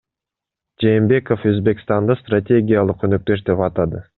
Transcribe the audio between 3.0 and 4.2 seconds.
өнөктөш деп атады